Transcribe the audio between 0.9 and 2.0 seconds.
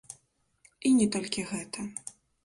не толькі гэта.